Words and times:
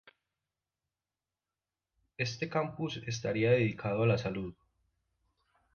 Este 2.17 2.49
campus 2.49 3.03
estaría 3.05 3.51
dedicado 3.51 4.01
a 4.01 4.07
la 4.07 4.17
salud. 4.17 4.55